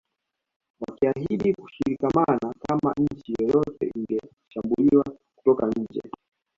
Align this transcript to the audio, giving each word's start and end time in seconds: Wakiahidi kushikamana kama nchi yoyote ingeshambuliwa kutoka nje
Wakiahidi 0.87 1.53
kushikamana 1.53 2.53
kama 2.67 2.93
nchi 2.97 3.33
yoyote 3.39 3.91
ingeshambuliwa 3.95 5.05
kutoka 5.35 5.67
nje 5.67 6.01